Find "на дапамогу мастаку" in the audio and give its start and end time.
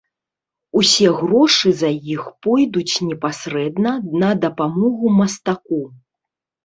4.25-5.83